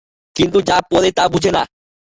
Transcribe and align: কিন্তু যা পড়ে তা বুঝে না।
কিন্তু 0.35 0.57
যা 0.61 0.77
পড়ে 0.91 1.09
তা 1.11 1.23
বুঝে 1.27 1.51
না। 1.51 1.63